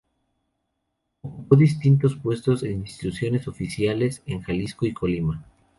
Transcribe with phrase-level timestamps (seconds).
[1.21, 5.45] Ocupó distintos puestos en instituciones oficiales en Jalisco y Colima.